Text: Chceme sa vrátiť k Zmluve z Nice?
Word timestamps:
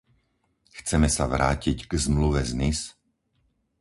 Chceme 0.81 1.09
sa 1.15 1.25
vrátiť 1.33 1.77
k 1.85 1.91
Zmluve 2.03 2.41
z 2.41 2.51
Nice? 2.61 2.85